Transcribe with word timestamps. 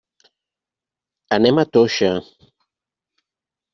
Anem 1.37 1.61
a 1.63 1.67
Toixa. 1.77 2.11